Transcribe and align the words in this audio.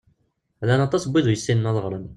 Llan 0.61 0.83
aṭas 0.85 1.03
n 1.05 1.09
wid 1.11 1.25
ur 1.27 1.33
yessinen 1.33 1.69
ad 1.69 1.77
ɣren. 1.83 2.05